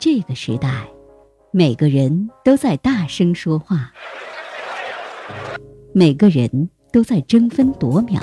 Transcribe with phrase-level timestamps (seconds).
[0.00, 0.88] 这个时代，
[1.50, 3.92] 每个人都在大声说话，
[5.92, 8.22] 每个人都在争分夺秒。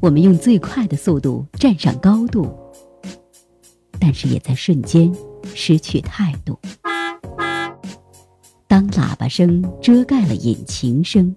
[0.00, 2.52] 我们用最快的速度站上高度，
[4.00, 5.14] 但是也在瞬间
[5.54, 6.58] 失去态度。
[8.66, 11.32] 当喇叭声遮盖了引擎声，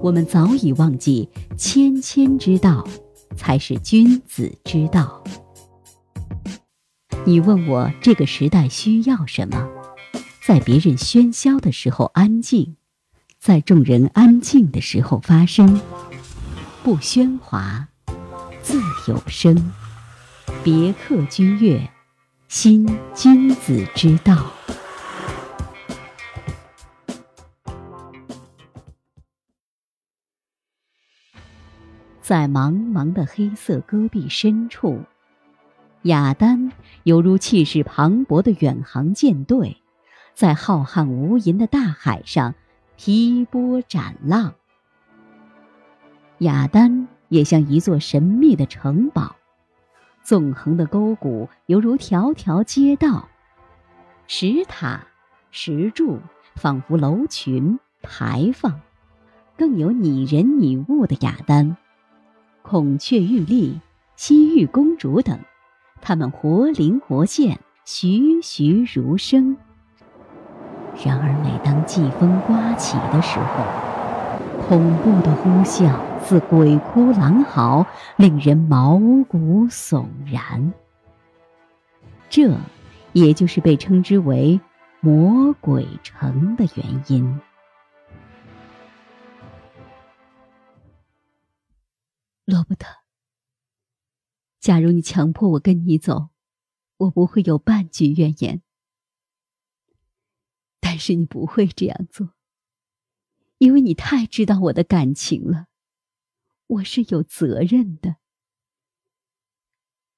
[0.00, 1.28] 我们早已忘记
[1.58, 2.82] 谦谦之道
[3.36, 5.22] 才是君子之道。
[7.26, 9.66] 你问我这个时代需要什么？
[10.42, 12.76] 在别人喧嚣的时候安静，
[13.38, 15.80] 在众人安静的时候发声。
[16.82, 17.88] 不喧哗，
[18.62, 19.72] 自有声。
[20.62, 21.90] 别克君越，
[22.48, 24.52] 新君子之道。
[32.20, 35.02] 在茫茫的黑色戈壁深处。
[36.04, 36.70] 雅丹
[37.04, 39.78] 犹如气势磅礴的远航舰队，
[40.34, 42.54] 在浩瀚无垠的大海上
[42.94, 44.52] 劈波斩浪。
[46.40, 49.36] 雅丹也像一座神秘的城堡，
[50.22, 53.30] 纵横的沟谷犹如条条街道，
[54.26, 55.06] 石塔、
[55.50, 56.18] 石柱
[56.54, 58.78] 仿佛楼群牌坊，
[59.56, 61.78] 更有拟人拟物的雅丹，
[62.60, 63.80] 孔雀玉立、
[64.16, 65.38] 西域公主等。
[66.06, 69.56] 他们活灵活现，栩栩如生。
[71.02, 80.74] 然而，每当季风刮起的时候，恐怖的呼啸似鬼哭狼嚎，令人毛骨悚然。
[82.28, 82.54] 这，
[83.14, 84.60] 也就是被称之为
[85.00, 87.40] “魔鬼城”的原因。
[92.44, 93.03] 罗伯特。
[94.64, 96.30] 假如你强迫我跟你走，
[96.96, 98.62] 我不会有半句怨言。
[100.80, 102.30] 但是你不会这样做，
[103.58, 105.66] 因为你太知道我的感情了。
[106.66, 108.16] 我是有责任的。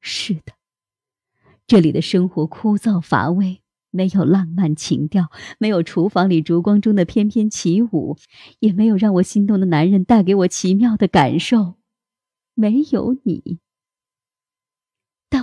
[0.00, 0.52] 是的，
[1.66, 5.28] 这里的生活枯燥乏味，没有浪漫情调，
[5.58, 8.16] 没有厨房里烛光中的翩翩起舞，
[8.60, 11.74] 也没有让我心动的男人带给我奇妙的感受，
[12.54, 13.58] 没有你。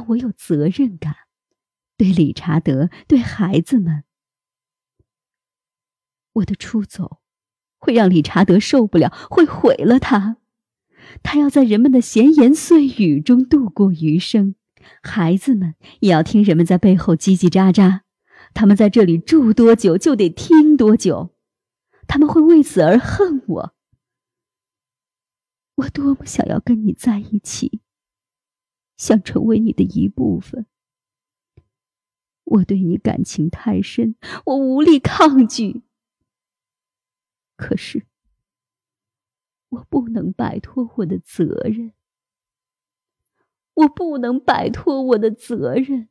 [0.09, 1.15] 我有责任感，
[1.97, 4.03] 对理查德，对孩子们。
[6.33, 7.19] 我的出走
[7.77, 10.37] 会让理查德受不了，会毁了他。
[11.21, 14.55] 他要在人们的闲言碎语中度过余生，
[15.01, 18.01] 孩子们也要听人们在背后叽叽喳喳。
[18.53, 21.35] 他们在这里住多久，就得听多久。
[22.07, 23.75] 他们会为此而恨我。
[25.75, 27.81] 我多么想要跟你在一起！
[28.95, 30.65] 想成为你的一部分，
[32.43, 34.15] 我对你感情太深，
[34.45, 35.83] 我无力抗拒。
[37.55, 38.05] 可是，
[39.69, 41.93] 我不能摆脱我的责任，
[43.73, 46.09] 我不能摆脱我的责任。